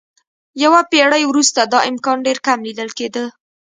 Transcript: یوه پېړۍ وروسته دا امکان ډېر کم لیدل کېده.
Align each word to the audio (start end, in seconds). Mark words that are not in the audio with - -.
یوه 0.63 0.81
پېړۍ 0.91 1.23
وروسته 1.27 1.61
دا 1.73 1.79
امکان 1.91 2.17
ډېر 2.25 2.37
کم 2.45 2.59
لیدل 2.67 2.89
کېده. 2.97 3.25